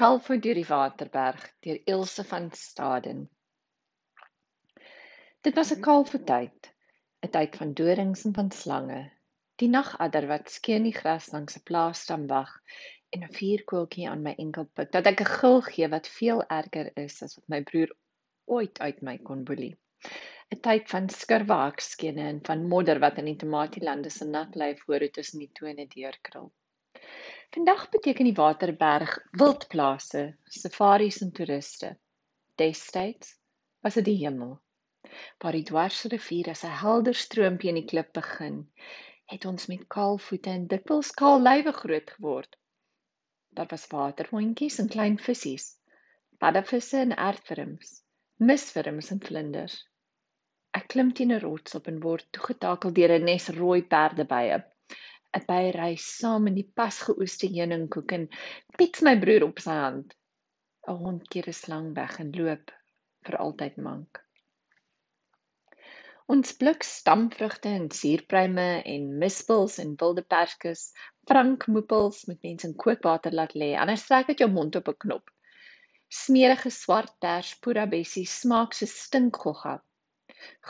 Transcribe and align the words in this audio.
Kalfout 0.00 0.42
deur 0.44 0.58
die 0.58 0.68
Waterberg 0.68 1.44
deur 1.64 1.78
Ilse 1.88 2.22
van 2.30 2.50
Staden. 2.62 3.20
Dit 5.46 5.54
was 5.58 5.70
'n 5.72 5.80
kalfoutyd, 5.86 6.68
'n 7.24 7.30
tyd 7.36 7.56
van 7.60 7.72
dorings 7.78 8.24
en 8.28 8.34
van 8.38 8.50
slange. 8.56 8.98
Die 9.62 9.68
nagadder 9.76 10.26
wat 10.32 10.52
skeen 10.56 10.84
die 10.88 10.92
gras 10.98 11.30
langs 11.36 11.56
'n 11.56 11.64
plaasstam 11.70 12.26
wag 12.34 12.52
en 13.08 13.24
'n 13.24 13.32
vuurkoeltjie 13.38 14.10
aan 14.10 14.26
my 14.26 14.34
enkel 14.44 14.68
pik 14.80 14.92
dat 14.98 15.08
ek 15.12 15.24
'n 15.24 15.32
gil 15.38 15.60
gee 15.70 15.88
wat 15.94 16.12
veel 16.18 16.44
erger 16.58 16.92
is 17.06 17.16
as 17.28 17.38
wat 17.40 17.48
my 17.54 17.62
broer 17.72 17.96
ooit 18.58 18.80
uit 18.80 19.00
my 19.00 19.16
kon 19.30 19.48
boelie. 19.48 19.74
'n 20.52 20.60
Tyd 20.68 20.92
van 20.92 21.08
skurwaakskene 21.08 22.28
en 22.34 22.44
van 22.50 22.68
modder 22.74 23.00
wat 23.08 23.24
in 23.24 23.32
die 23.32 23.40
tomatielande 23.46 24.10
se 24.10 24.28
nat 24.36 24.60
lyf 24.64 24.84
voor 24.84 25.08
tussen 25.10 25.38
die 25.38 25.52
tone 25.62 25.88
deurkrul. 25.96 26.52
Vandag 27.56 27.88
beteken 27.88 28.26
die 28.28 28.34
Waterberg 28.36 29.12
wildplase, 29.30 30.22
safaris 30.44 31.22
en 31.24 31.30
toeriste. 31.32 31.94
Destyds 32.60 33.30
was 33.80 33.96
dit 33.96 34.04
die 34.04 34.18
hemel. 34.18 34.58
Waar 35.40 35.56
die 35.56 35.64
dwarsrivier 35.70 36.50
as 36.52 36.66
'n 36.68 36.74
helder 36.82 37.16
stroompie 37.16 37.70
in 37.72 37.78
die 37.80 37.86
klip 37.92 38.12
begin, 38.12 38.58
het 39.32 39.48
ons 39.48 39.66
met 39.72 39.88
kaal 39.96 40.20
voete 40.26 40.52
en 40.52 40.68
dikwels 40.74 41.14
kaal 41.22 41.40
lywe 41.48 41.72
groot 41.72 42.14
geword. 42.18 42.60
Daar 43.48 43.72
was 43.72 43.88
waterhondjies 43.96 44.78
en 44.78 44.92
klein 44.92 45.18
vissies, 45.18 45.72
paddevisse 46.38 47.00
en 47.08 47.16
aardwurms, 47.16 48.02
miswurms 48.36 49.10
en 49.10 49.24
vlinders. 49.30 49.80
Ek 50.76 50.92
klim 50.92 51.12
teen 51.12 51.32
'n 51.32 51.40
rots 51.40 51.74
op 51.74 51.88
en 51.88 52.04
word 52.04 52.28
toegetakel 52.32 52.92
deur 52.92 53.18
'n 53.18 53.24
nes 53.24 53.48
rooi 53.48 53.82
perdebye 53.82 54.64
'n 55.36 55.44
byery 55.48 55.94
saam 56.02 56.46
in 56.48 56.54
die 56.56 56.70
pasgeoeste 56.80 57.48
heuningkoek 57.54 58.12
en 58.16 58.22
piets 58.80 59.02
my 59.06 59.12
broer 59.24 59.44
op 59.46 59.58
sy 59.64 59.74
hand. 59.78 60.14
'n 60.92 60.94
Hond 61.00 61.26
keer 61.32 61.48
'n 61.50 61.56
slang 61.58 61.88
weg 61.98 62.14
en 62.22 62.30
loop 62.36 62.70
vir 63.28 63.36
altyd 63.44 63.76
mank. 63.86 64.20
Ons 66.34 66.54
pluk 66.60 66.86
stamvrugte 66.90 67.72
en 67.80 67.84
suurpruime 67.98 68.66
en 68.92 69.04
mispels 69.24 69.76
en 69.82 69.92
wilde 70.02 70.24
perskes, 70.34 70.84
frankmoepels 71.30 72.22
met 72.30 72.40
mense 72.48 72.66
in 72.70 72.74
kookwater 72.84 73.36
laat 73.40 73.52
lê. 73.62 73.68
Anders 73.82 74.06
trek 74.08 74.32
dit 74.32 74.44
jou 74.44 74.48
mond 74.54 74.78
op 74.80 74.88
'n 74.94 75.00
knop. 75.04 75.34
Smeerige 76.22 76.72
swart 76.78 77.12
ters 77.26 77.50
pura 77.66 77.84
bessie 77.96 78.24
smaak 78.38 78.72
so 78.78 78.88
stinkgogga. 78.94 79.76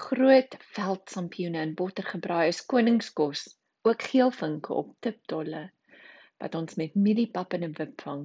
Groot 0.07 0.59
veldsampioene 0.75 1.63
in 1.69 1.77
botter 1.83 2.11
gebraai 2.15 2.49
is 2.49 2.65
koningskos 2.75 3.47
ook 3.87 4.03
geelvinke 4.03 4.75
op 4.75 4.95
tiptolle 5.01 5.71
wat 6.43 6.55
ons 6.55 6.75
met 6.81 6.95
mieliepap 6.95 7.55
in 7.57 7.65
'n 7.65 7.77
wip 7.79 8.01
vang. 8.01 8.23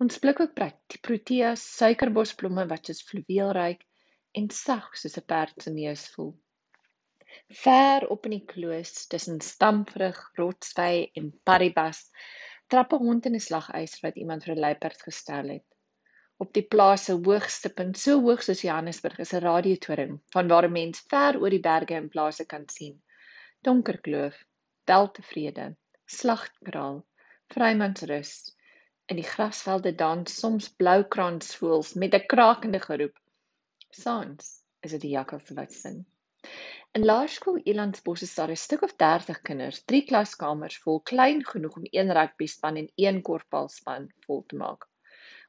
Ons 0.00 0.18
pluk 0.18 0.40
ook 0.40 0.54
proteas, 1.06 1.62
suikerbosblomme 1.76 2.66
wat 2.66 2.86
soos 2.86 3.02
fluweelryk 3.08 3.82
en 4.38 4.50
sag 4.50 4.96
soos 4.96 5.16
'n 5.18 5.26
perd 5.32 5.62
se 5.62 5.70
neus 5.70 6.08
voel. 6.14 6.32
Ver 7.62 8.08
op 8.08 8.24
in 8.26 8.34
die 8.36 8.46
kloos 8.52 9.06
tussen 9.06 9.40
stamvrug, 9.40 10.18
rotsvy 10.38 11.10
en 11.14 11.32
paribas 11.44 12.10
trap 12.66 12.92
'n 12.92 13.04
hond 13.06 13.26
in 13.26 13.34
'n 13.34 13.46
slagys 13.48 14.00
wat 14.02 14.16
iemand 14.16 14.44
vir 14.44 14.54
'n 14.54 14.64
luiperd 14.66 15.02
gestel 15.02 15.48
het. 15.56 15.68
Op 16.38 16.52
die 16.52 16.66
plaas 16.74 17.04
se 17.04 17.12
hoogste 17.12 17.68
punt, 17.68 17.98
so 17.98 18.20
hoog 18.20 18.42
soos 18.42 18.62
Johannesburg, 18.62 19.18
is 19.18 19.34
'n 19.34 19.44
radiotoring 19.44 20.20
vanwaar 20.34 20.64
'n 20.68 20.72
mens 20.72 21.00
ver 21.10 21.40
oor 21.40 21.50
die 21.50 21.66
berge 21.70 21.94
en 21.94 22.08
plase 22.08 22.46
kan 22.46 22.68
sien. 22.68 23.02
Donker 23.62 24.00
kloof 24.00 24.44
weltevrede, 24.90 25.66
slagkraal, 26.10 27.04
vrymansrus. 27.54 28.32
In 29.10 29.18
die 29.18 29.26
grasvelde 29.26 29.92
dans 29.94 30.38
soms 30.42 30.70
bloukransvoëls 30.80 31.92
met 32.02 32.14
'n 32.14 32.26
krakende 32.32 32.80
geroep. 32.86 33.16
Saans 33.90 34.48
is 34.86 34.90
dit 34.96 35.04
die 35.04 35.14
jakkals 35.18 35.50
wat 35.58 35.72
sing. 35.72 35.98
In 36.98 37.04
laerskool 37.04 37.60
Elandsbos 37.70 38.22
is 38.26 38.34
daar 38.34 38.50
'n 38.50 38.62
stuk 38.66 38.82
of 38.82 38.96
30 38.96 39.40
kinders, 39.48 39.82
drie 39.84 40.04
klaskamers 40.10 40.78
vol 40.84 41.00
klein 41.12 41.44
genoeg 41.52 41.76
om 41.76 41.86
een 41.90 42.12
rugbyspan 42.18 42.76
en 42.76 42.90
een 42.94 43.22
korfbalspan 43.22 44.10
vol 44.26 44.42
te 44.46 44.56
maak. 44.56 44.88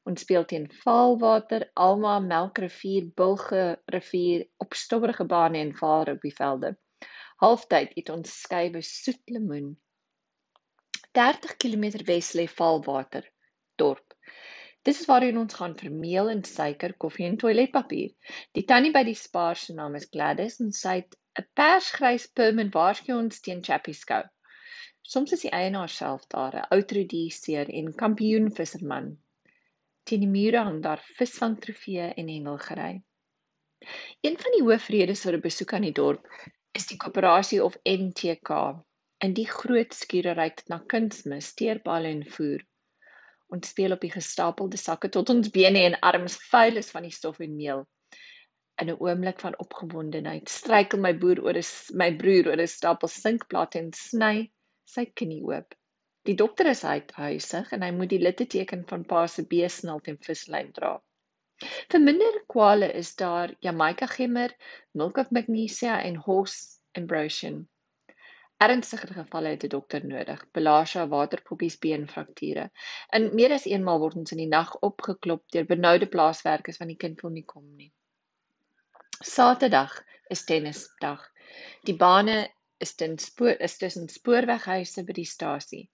Ons 0.03 0.21
speel 0.21 0.45
teen 0.45 0.69
Vaalwater, 0.83 1.69
Alma, 1.73 2.19
Melkrivier, 2.19 3.09
Bulge 3.15 3.81
rivier 3.85 4.47
op 4.57 4.73
stowwerige 4.73 5.25
bane 5.25 5.57
en 5.57 5.75
vaar 5.75 6.09
op 6.09 6.21
die 6.21 6.35
velde. 6.35 6.77
Halftyd 7.41 7.93
eet 7.97 8.09
ons 8.13 8.33
skywe 8.43 8.83
soet 8.85 9.31
lemoen. 9.33 9.69
30 11.17 11.55
km 11.63 11.85
wes 12.09 12.27
lê 12.37 12.43
Valwater 12.47 13.25
dorp. 13.81 14.13
Dis 14.85 14.99
is 15.01 15.07
waarheen 15.09 15.39
ons 15.41 15.57
gaan 15.59 15.73
vir 15.79 15.89
meel 16.03 16.29
en 16.33 16.43
suiker, 16.49 16.93
koffie 17.05 17.25
en 17.29 17.39
toiletpapier. 17.43 18.11
Die 18.57 18.65
tannie 18.73 18.93
by 18.93 19.03
die 19.09 19.17
spaar 19.23 19.57
se 19.63 19.73
naam 19.79 19.97
is 19.97 20.05
Gladys 20.13 20.59
en 20.65 20.69
sy 20.81 20.95
het 20.99 21.17
'n 21.41 21.47
persgrys 21.61 22.29
pim 22.37 22.61
en 22.65 22.71
waarsku 22.77 23.17
ons 23.17 23.41
teen 23.47 23.65
Chappieskou. 23.69 24.21
Soms 25.15 25.33
is 25.39 25.47
die 25.47 25.55
eienaar 25.63 25.89
self 25.97 26.29
daar, 26.37 26.61
'n 26.61 26.69
ou 26.77 26.81
tradiseer 26.93 27.73
en 27.81 27.91
kampioen 28.05 28.53
visserman. 28.61 29.11
Teen 30.05 30.27
die 30.27 30.33
mure 30.37 30.61
hang 30.69 30.81
daar 30.85 31.01
visvangtrofee 31.17 32.13
en 32.13 32.33
hengelgery. 32.37 32.95
Een 34.21 34.41
van 34.45 34.59
die 34.59 34.65
hoofredes 34.69 35.25
vir 35.25 35.41
'n 35.41 35.47
besoek 35.49 35.73
aan 35.73 35.89
die 35.89 35.99
dorp 36.05 36.27
is 36.77 36.87
die 36.87 36.97
koöperasie 36.97 37.59
of 37.63 37.77
NTK 37.85 38.57
in 39.25 39.33
die 39.37 39.47
groot 39.47 39.93
skierery 39.93 40.49
na 40.71 40.79
kunsmis, 40.93 41.51
teerballe 41.59 42.11
en 42.15 42.23
voer. 42.35 42.63
Ons 43.51 43.73
speel 43.73 43.93
op 43.95 44.03
die 44.05 44.13
gestapelde 44.13 44.79
sakke 44.79 45.09
tot 45.13 45.29
ons 45.33 45.51
bene 45.53 45.83
en 45.89 45.97
arms 46.09 46.37
vuil 46.51 46.79
is 46.81 46.91
van 46.95 47.03
die 47.07 47.15
stof 47.15 47.41
en 47.43 47.57
meel. 47.57 47.83
In 48.81 48.89
'n 48.89 48.97
oomblik 49.07 49.43
van 49.43 49.57
opgewondenheid 49.65 50.49
struikel 50.49 50.99
my 50.99 51.13
boer 51.23 51.43
oor 51.43 51.59
'n 51.59 51.97
my 52.01 52.09
broer 52.23 52.47
oor 52.47 52.61
'n 52.61 52.73
stapel 52.77 53.11
sinkplate 53.15 53.79
en 53.79 53.91
sny 53.93 54.49
sy 54.95 55.05
knie 55.05 55.43
oop. 55.43 55.75
Die 56.29 56.35
dokter 56.35 56.67
is 56.71 56.83
uithuisig 56.83 57.71
en 57.71 57.81
hy 57.81 57.91
moet 57.91 58.09
die 58.09 58.23
litteteken 58.23 58.87
van 58.87 59.05
pa 59.05 59.27
se 59.27 59.45
beesnald 59.53 60.07
en 60.07 60.17
vislyn 60.27 60.71
dra. 60.71 60.95
Vir 61.93 62.01
minder 62.01 62.37
kwale 62.51 62.87
is 62.99 63.09
daar 63.15 63.51
Jamaica 63.65 64.07
gemmer, 64.11 64.53
milk 64.97 65.17
of 65.21 65.33
magnesia 65.37 65.97
en 66.01 66.15
horse 66.15 66.79
ambrosion. 66.97 67.59
Ernstige 68.67 69.09
gevalle 69.17 69.51
het 69.53 69.65
'n 69.67 69.73
dokter 69.73 70.05
nodig. 70.05 70.41
Belasha 70.57 71.03
waterpoppies 71.11 71.77
beenfrakture. 71.83 72.65
En 73.09 73.29
meer 73.35 73.53
as 73.57 73.65
eenmaal 73.65 73.99
word 73.99 74.17
ons 74.21 74.31
in 74.31 74.41
die 74.41 74.47
nag 74.47 74.73
opgeklop 74.89 75.43
deur 75.57 75.69
benoude 75.73 76.09
plaaswerkers 76.15 76.81
van 76.81 76.87
die 76.93 76.97
kind 77.05 77.21
wil 77.21 77.35
nie 77.37 77.45
kom 77.53 77.69
nie. 77.75 77.91
Saterdag 79.21 80.03
is 80.29 80.45
tennisdag. 80.45 81.29
Die 81.85 81.97
bane 82.05 82.49
is 82.79 82.95
ten 82.95 83.17
spoor 83.19 83.61
is 83.69 83.77
tussen 83.77 84.09
spoorweghuise 84.09 85.05
by 85.05 85.13
die 85.13 85.29
stasie. 85.35 85.89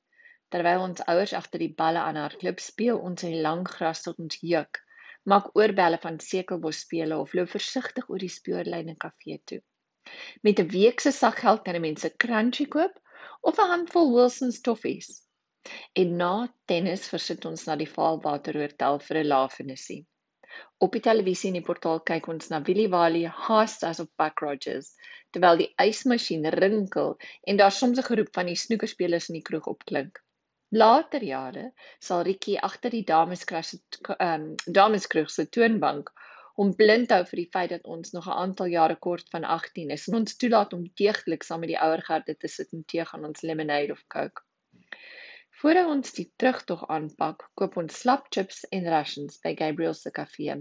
Terwyl 0.50 0.81
ons 0.89 1.07
ouers 1.07 1.33
agter 1.33 1.59
die 1.59 1.73
balle 1.83 2.00
aan 2.00 2.16
haar 2.16 2.35
klip 2.39 2.59
speel, 2.59 3.00
ons 3.00 3.23
in 3.23 3.31
die 3.31 3.41
lang 3.41 3.67
gras 3.67 4.01
tot 4.07 4.19
ons 4.19 4.39
juk 4.41 4.85
maak 5.31 5.49
oorbelle 5.59 5.99
van 6.03 6.19
sekelbos 6.23 6.83
spele 6.85 7.17
of 7.23 7.33
loop 7.38 7.51
versigtig 7.55 8.09
oor 8.09 8.23
die 8.23 8.31
spoorlyne 8.31 8.95
kafee 9.03 9.39
toe. 9.51 9.61
Met 10.47 10.59
'n 10.63 10.71
week 10.75 10.99
se 11.03 11.11
sakgeld 11.11 11.63
kan 11.63 11.75
'n 11.75 11.85
mens 11.85 12.05
'n 12.05 12.17
crunchy 12.23 12.67
koop 12.75 12.93
of 13.41 13.59
'n 13.59 13.71
handvol 13.73 14.13
Wilson's 14.15 14.61
toffies. 14.67 15.09
En 16.01 16.15
na 16.21 16.33
tennis 16.71 17.07
versit 17.13 17.45
ons 17.45 17.65
na 17.67 17.75
die 17.75 17.91
Vaalwater 17.95 18.59
Hotel 18.61 18.99
vir 19.07 19.17
'n 19.17 19.27
lafenissie. 19.33 20.05
Op 20.85 20.93
die 20.95 21.01
televisie 21.07 21.49
in 21.49 21.57
die 21.59 21.67
portaal 21.69 21.99
kyk 22.09 22.27
ons 22.33 22.50
na 22.51 22.62
Willie 22.69 22.89
Wally 22.94 23.25
haast 23.47 23.83
as 23.83 24.00
op 24.03 24.12
Buck 24.21 24.39
Rogers 24.45 24.94
terwyl 25.35 25.59
die 25.62 25.73
ysmasjien 25.83 26.47
rinkel 26.56 27.18
en 27.44 27.59
daar 27.62 27.75
soms 27.80 28.00
'n 28.00 28.09
geroep 28.09 28.31
van 28.39 28.45
die 28.51 28.56
snoekerspelers 28.63 29.30
in 29.30 29.39
die 29.39 29.47
kroeg 29.50 29.68
opklink. 29.73 30.23
Later 30.75 31.24
jare 31.24 31.72
sal 32.04 32.25
Rietjie 32.28 32.58
agter 32.60 32.92
die 32.92 33.06
dameskras 33.08 33.69
se 33.72 33.78
ehm 34.19 34.50
dameskroeg 34.80 35.30
se 35.31 35.46
toonbank 35.58 36.12
hom 36.58 36.74
blind 36.75 37.14
hou 37.14 37.22
vir 37.30 37.40
die 37.40 37.50
feit 37.54 37.69
dat 37.72 37.86
ons 37.96 38.12
nog 38.16 38.28
'n 38.28 38.40
aantal 38.44 38.68
jare 38.74 38.98
kort 39.08 39.30
van 39.36 39.44
18 39.56 39.92
is 39.96 40.08
en 40.08 40.18
ons 40.19 40.38
toelaat 40.44 40.74
om 40.74 40.84
deeglik 41.02 41.44
saam 41.44 41.64
met 41.64 41.72
die 41.72 41.80
ouer 41.88 42.04
garde 42.10 42.36
te 42.36 42.48
sit 42.48 42.74
en 42.74 42.84
tee 42.84 43.06
gaan 43.06 43.25
ons 43.25 43.42
lemonade 43.42 43.92
of 43.92 44.04
coke. 44.16 44.44
Voordat 45.62 45.88
ons 45.88 46.14
die 46.14 46.31
terugtog 46.36 46.84
aanpak, 46.90 47.48
koop 47.56 47.78
ons 47.78 48.00
slap 48.00 48.28
chips 48.30 48.66
en 48.72 48.90
rations 48.96 49.40
by 49.44 49.56
Gabriel 49.56 49.94
se 49.94 50.12
kafee. 50.12 50.58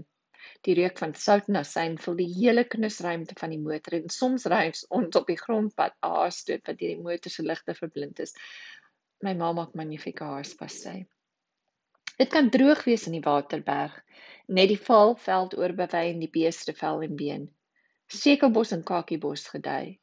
Die 0.63 0.73
reuk 0.73 0.97
van 0.97 1.13
sout 1.13 1.49
en 1.49 1.59
asyn 1.59 1.97
vul 1.97 2.15
die 2.15 2.31
hele 2.37 2.63
knusruimte 2.63 3.35
van 3.39 3.49
die 3.49 3.59
motor 3.59 3.93
en 3.99 4.09
soms 4.09 4.45
ry 4.45 4.71
ons 4.89 5.15
op 5.15 5.27
die 5.27 5.37
grondpad 5.37 5.93
aastoot 5.99 6.63
wat 6.63 6.79
deur 6.79 6.95
die 6.95 7.03
motor 7.09 7.31
se 7.31 7.43
ligte 7.43 7.75
verblind 7.75 8.19
is 8.19 8.33
My 9.25 9.33
ma 9.33 9.51
maak 9.57 9.73
magnifieke 9.73 10.23
haarspastei. 10.23 10.99
Dit 12.17 12.29
kan 12.33 12.49
droog 12.53 12.83
wees 12.85 13.05
in 13.09 13.15
die 13.17 13.23
Waterberg, 13.25 13.93
net 14.47 14.69
die 14.69 14.81
vaalveld 14.89 15.55
oorbewei 15.57 16.03
en 16.11 16.21
die 16.21 16.29
beeste 16.33 16.73
vel 16.73 17.01
en 17.05 17.15
been. 17.17 17.47
Sekelbos 18.07 18.71
en 18.77 18.83
kakiebos 18.85 19.47
gedei. 19.53 19.99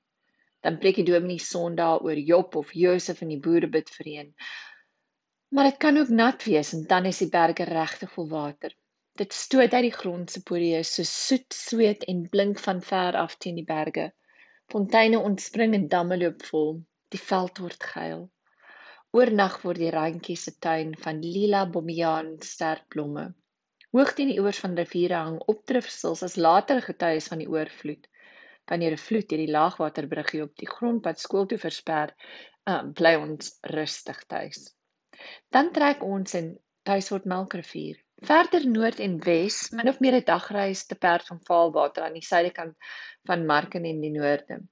Dan 0.62 0.78
preek 0.82 0.98
die 1.00 1.06
dominee 1.08 1.42
Sondag 1.42 2.02
oor 2.06 2.18
Job 2.18 2.56
of 2.56 2.72
Josef 2.72 3.22
in 3.22 3.32
die 3.34 3.40
boerebid 3.46 3.90
vereen. 3.90 4.34
Maar 5.54 5.70
dit 5.70 5.80
kan 5.86 5.98
ook 6.00 6.08
nat 6.08 6.44
wees 6.44 6.72
en 6.72 6.86
dan 6.90 7.06
is 7.06 7.22
die 7.22 7.30
berge 7.30 7.64
regtig 7.70 8.12
vol 8.12 8.28
water. 8.28 8.74
Dit 9.14 9.32
stoot 9.32 9.72
uit 9.72 9.86
die 9.86 9.94
grond 9.94 10.30
se 10.30 10.42
porieë 10.42 10.82
so 10.82 11.06
soet 11.06 11.54
sweet 11.54 12.02
en 12.10 12.24
blink 12.30 12.58
van 12.58 12.82
ver 12.82 13.14
af 13.20 13.36
teen 13.38 13.60
die 13.60 13.68
berge. 13.68 14.10
Fonteine 14.72 15.22
ontspring 15.22 15.74
en 15.78 15.88
damme 15.88 16.18
loop 16.18 16.42
vol. 16.50 16.80
Die 17.14 17.20
veld 17.20 17.62
word 17.62 17.90
geel. 17.94 18.24
Oornag 19.14 19.60
word 19.62 19.78
die 19.78 19.92
randjie 19.94 20.34
se 20.34 20.52
tuin 20.64 20.88
van 21.02 21.20
lila 21.22 21.60
bomiaan 21.74 22.32
sterkblomme. 22.42 23.28
Hoog 23.94 24.10
teen 24.18 24.32
die 24.32 24.40
oewers 24.42 24.58
van 24.62 24.72
riviere 24.80 25.20
hang 25.26 25.36
opdrifsels 25.52 26.24
as 26.26 26.34
later 26.46 26.80
getuies 26.82 27.28
van 27.30 27.44
die 27.44 27.46
oorvloed. 27.52 28.08
Wanneer 28.72 28.96
'n 28.96 29.02
vloed 29.04 29.30
hierdie 29.30 29.54
laagwaterbruggie 29.56 30.42
op 30.46 30.56
die 30.62 30.70
grondpad 30.72 31.22
skool 31.22 31.46
toe 31.46 31.60
versper, 31.66 32.14
uh, 32.72 32.82
bly 33.00 33.14
ons 33.20 33.54
rustig 33.76 34.18
tuis. 34.34 34.66
Dan 35.54 35.70
trek 35.78 36.02
ons 36.02 36.34
in 36.40 36.50
tuis 36.82 37.12
word 37.14 37.30
Melkrivier. 37.36 38.02
Verder 38.32 38.66
noord 38.66 38.98
en 39.06 39.18
wes, 39.30 39.60
min 39.70 39.94
of 39.94 40.00
meer 40.02 40.18
'n 40.18 40.26
dagreis 40.34 40.86
te 40.90 40.98
perd 41.06 41.30
van 41.30 41.44
Vaalwater 41.46 42.02
aan 42.02 42.18
die 42.18 42.28
suidekant 42.32 42.74
van 43.30 43.46
Marken 43.46 43.84
in 43.84 44.00
die 44.00 44.16
noorde. 44.18 44.64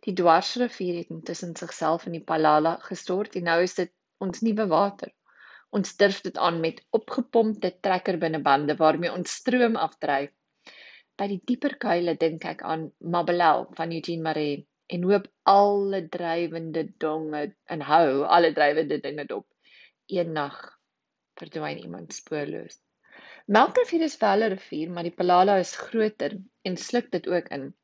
Die 0.00 0.14
Dwarsrivier 0.14 0.96
het 1.02 1.10
intussen 1.10 1.56
sigself 1.56 2.06
in 2.06 2.16
die 2.16 2.24
Palala 2.24 2.76
gestort 2.86 3.36
en 3.36 3.44
nou 3.50 3.58
is 3.62 3.74
dit 3.74 3.92
ons 4.24 4.40
nuwe 4.46 4.66
water. 4.70 5.12
Ons 5.70 5.96
durf 5.96 6.20
dit 6.24 6.38
aan 6.38 6.60
met 6.60 6.80
opgepompte 6.98 7.70
trekkerbinnebande 7.86 8.76
waarmee 8.76 9.12
ons 9.12 9.36
stroom 9.40 9.76
afdryf. 9.76 10.32
By 11.16 11.28
die 11.28 11.40
dieper 11.50 11.76
kuile 11.84 12.16
dink 12.20 12.44
ek 12.48 12.62
aan 12.74 12.90
Mabelel 13.14 13.66
van 13.78 13.92
Eugene 13.92 14.24
Maree 14.26 14.60
en 14.96 15.04
hoop 15.08 15.28
alle 15.48 16.02
drywende 16.16 16.84
donge 17.04 17.42
en 17.76 17.84
hou 17.88 18.22
alle 18.36 18.52
drywende 18.56 18.98
dinge 19.00 19.26
dop. 19.28 19.46
Eendag 20.12 20.58
verdwyn 21.40 21.84
iemand 21.84 22.12
spoorloos. 22.16 22.80
Melkrivier 23.46 24.04
is 24.08 24.18
wel 24.20 24.44
'n 24.44 24.52
rivier, 24.56 24.90
maar 24.90 25.06
die 25.08 25.16
Palala 25.20 25.56
is 25.58 25.76
groter 25.76 26.36
en 26.62 26.76
sluk 26.76 27.10
dit 27.10 27.28
ook 27.28 27.48
in. 27.48 27.74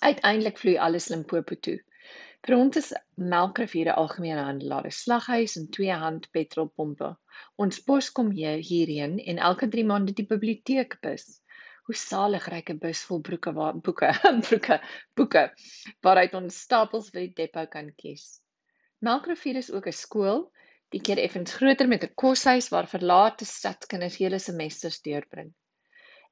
Uiteindelik 0.00 0.58
vloei 0.58 0.78
alles 0.78 1.08
Limpopo 1.08 1.54
toe. 1.54 1.78
Vir 2.46 2.56
ons 2.56 2.76
is 2.80 2.88
Melkrivier 3.32 3.88
'n 3.90 3.98
algemene 4.02 4.44
handelaar, 4.46 4.86
'n 4.86 4.94
slaghuis 4.98 5.52
en 5.60 5.66
twee 5.76 5.96
hand 6.04 6.24
petrolpompe. 6.36 7.10
Ons 7.64 7.78
pos 7.90 8.08
kom 8.10 8.30
hier 8.30 8.62
hierheen 8.68 9.18
en 9.18 9.38
elke 9.50 9.68
3 9.74 9.84
maande 9.90 10.14
die 10.20 10.26
biblioteek 10.32 10.96
bus. 11.06 11.26
Hoe 11.86 11.94
salig 11.94 12.48
ry 12.50 12.62
'n 12.64 12.78
bus 12.78 13.02
vol 13.10 13.20
broeke 13.28 13.52
waar 13.58 13.78
boeke, 13.88 14.10
broeke, 14.48 14.80
boeke 15.14 15.44
waaruit 16.02 16.34
ons 16.40 16.60
stapels 16.66 17.10
vir 17.10 17.26
die 17.26 17.34
depo 17.42 17.66
kan 17.66 17.92
kies. 18.02 18.26
Melkrivier 19.00 19.56
is 19.62 19.70
ook 19.70 19.86
'n 19.86 20.00
skool, 20.00 20.42
die 20.90 21.00
keer 21.00 21.18
effens 21.18 21.54
groter 21.60 21.88
met 21.88 22.04
'n 22.04 22.14
koshuis 22.14 22.68
waar 22.74 22.90
verlate 22.96 23.44
stadskinders 23.44 24.16
hele 24.16 24.38
semesters 24.38 25.00
deurbring. 25.02 25.54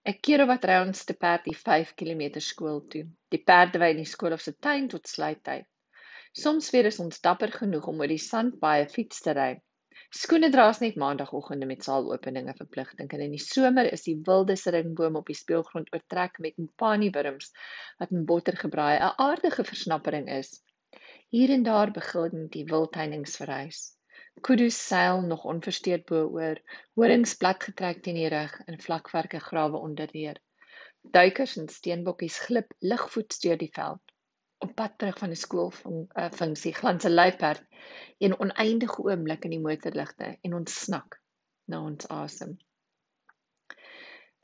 'n 0.07 0.19
Keer 0.23 0.43
of 0.43 0.49
wat 0.49 0.65
ry 0.65 0.83
ons 0.89 1.05
te 1.05 1.15
perd 1.15 1.45
die 1.45 1.57
5 1.57 1.95
km 1.95 2.41
skool 2.41 2.87
toe. 2.89 3.07
Die 3.35 3.43
perde 3.51 3.79
wy 3.83 3.91
in 3.95 4.03
die 4.03 4.13
skool 4.13 4.35
of 4.37 4.43
se 4.45 4.53
tuin 4.67 4.89
tot 4.93 5.09
sluittyd. 5.09 5.67
Soms 6.43 6.71
weer 6.75 6.87
is 6.91 7.01
ons 7.03 7.21
dapper 7.27 7.53
genoeg 7.61 7.87
om 7.91 8.01
oor 8.03 8.11
die 8.11 8.23
sandpaaie 8.23 8.89
fiets 8.91 9.23
te 9.25 9.35
ry. 9.39 9.51
Skoene 10.19 10.49
draas 10.51 10.81
net 10.83 10.97
maandagooggende 11.03 11.67
met 11.71 11.85
saalopeninge 11.87 12.55
verpligting 12.59 13.11
en 13.15 13.23
in 13.27 13.35
die 13.37 13.43
somer 13.45 13.91
is 13.97 14.07
die 14.07 14.17
wilde 14.29 14.57
ringboom 14.77 15.19
op 15.21 15.31
die 15.31 15.39
speelgrond 15.39 15.93
oortrek 15.95 16.41
met 16.47 16.59
mpani 16.65 17.11
wurms 17.15 17.53
wat 18.03 18.15
in 18.17 18.25
botter 18.31 18.59
gebraai 18.63 18.97
'n 18.99 19.15
aardige 19.27 19.65
versnappering 19.71 20.27
is. 20.39 20.51
Hier 21.37 21.51
en 21.59 21.63
daar 21.63 21.91
begin 22.01 22.49
die 22.57 22.65
wildtuiningsverhuis. 22.73 23.81
Kudus 24.49 24.79
seil 24.89 25.21
nog 25.23 25.45
onversteurd 25.45 26.05
bo-oor, 26.11 26.59
horings 26.99 27.37
plat 27.43 27.63
getrek 27.69 28.03
teen 28.03 28.19
die 28.19 28.31
rug 28.35 28.61
en 28.67 28.83
vlakwerke 28.87 29.41
grawe 29.51 29.79
onderdeur. 29.89 30.41
Duikers 31.03 31.57
en 31.57 31.69
steenbokkies 31.69 32.39
glip 32.39 32.73
ligvoets 32.79 33.41
deur 33.41 33.59
die 33.59 33.73
veld 33.75 34.11
op 34.61 34.75
pad 34.77 34.99
terug 34.99 35.19
van 35.19 35.33
die 35.33 35.41
skool 35.41 35.71
van 35.75 36.01
uh, 36.01 36.27
funksie 36.39 36.73
glans 36.77 37.05
'n 37.09 37.15
luiperd 37.15 37.63
een 38.19 38.35
oneindige 38.45 39.03
oomblik 39.03 39.47
in 39.49 39.55
die 39.55 39.61
motorligte 39.67 40.27
en 40.49 40.57
ons 40.59 40.75
snak 40.81 41.17
na 41.65 41.81
ons 41.91 42.09
asem. 42.17 42.53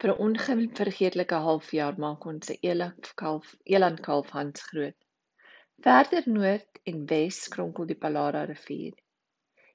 Vir 0.00 0.12
'n 0.14 0.22
onvergeetlike 0.28 1.42
halfjaar 1.48 2.00
maak 2.06 2.24
ons 2.32 2.50
'n 2.54 2.58
elandkalf 2.70 3.52
elandkalf 3.76 4.32
Hans 4.38 4.64
groot. 4.70 4.98
Verder 5.88 6.24
noord 6.38 6.82
en 6.82 7.06
wes 7.12 7.44
kronkel 7.48 7.92
die 7.92 8.00
Palara 8.06 8.44
rivier. 8.44 8.96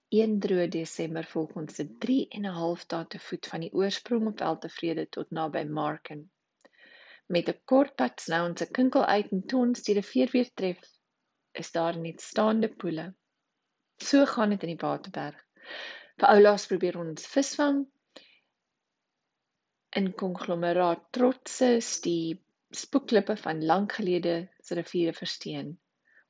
Een 0.10 0.40
droë 0.40 0.68
Desember 0.80 1.26
volg 1.36 1.56
ons 1.64 1.76
se 1.76 1.90
3 2.08 2.28
en 2.30 2.46
'n 2.46 2.60
half 2.62 2.86
dae 2.86 3.06
te 3.08 3.20
voet 3.30 3.48
van 3.54 3.68
die 3.68 3.74
oorsprong 3.74 4.28
op 4.34 4.40
Weltevrede 4.40 5.10
tot 5.10 5.32
naby 5.32 5.64
Marken 5.64 6.31
met 7.32 7.50
'n 7.50 7.60
kort 7.66 7.96
pad 7.96 8.20
snou 8.20 8.42
ons 8.50 8.62
'n 8.62 8.74
kinkel 8.78 9.06
uit 9.06 9.32
en 9.32 9.42
toe 9.48 9.62
ons 9.68 9.84
die 9.88 9.96
rivier 10.00 10.30
weer 10.36 10.50
tref, 10.60 10.82
is 11.62 11.72
daar 11.72 11.98
net 11.98 12.22
staande 12.22 12.70
poele. 12.84 13.14
So 14.04 14.26
gaan 14.26 14.50
dit 14.50 14.64
in 14.64 14.74
die 14.76 14.84
Waterberg. 14.86 15.40
Vir 16.20 16.28
oulaas 16.28 16.68
probeer 16.68 16.98
ons 16.98 17.28
visvang 17.28 17.86
in 20.00 20.14
konglomeraat 20.24 21.04
trotse 21.12 21.70
die 22.04 22.42
spoekklippe 22.72 23.36
van 23.38 23.66
lank 23.66 23.94
gelede 24.00 24.36
se 24.64 24.76
riviere 24.76 25.14
versteen. 25.14 25.80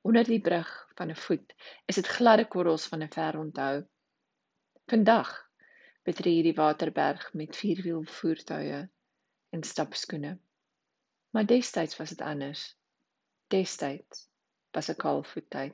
Onder 0.01 0.25
die 0.25 0.42
brug 0.42 0.69
van 0.98 1.09
'n 1.09 1.21
voet 1.25 1.53
is 1.86 1.95
dit 1.95 2.07
gladde 2.07 2.45
korrels 2.45 2.86
van 2.88 3.03
'n 3.03 3.13
ver 3.18 3.39
onthou. 3.39 3.83
Vandag 4.88 5.33
betree 6.03 6.44
die 6.44 6.57
Waterberg 6.57 7.33
met 7.33 7.56
vierwiel 7.56 8.03
voertuie 8.03 8.89
en 9.50 9.63
stapskoene. 9.63 10.39
Maar 11.31 11.45
destijds 11.45 11.97
was 11.97 12.09
het 12.09 12.21
anders. 12.21 12.77
Destijds 13.47 14.29
was 14.71 14.87
een 14.87 14.95
al 14.95 15.47
tijd. 15.47 15.73